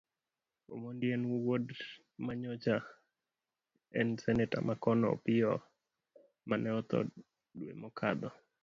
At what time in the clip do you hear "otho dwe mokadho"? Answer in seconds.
6.79-8.29